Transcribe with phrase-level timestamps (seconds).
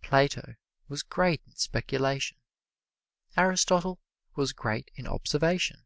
[0.00, 0.54] Plato
[0.88, 2.38] was great in speculation;
[3.36, 4.00] Aristotle
[4.34, 5.84] was great in observation.